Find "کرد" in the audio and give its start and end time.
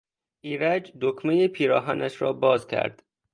2.67-3.03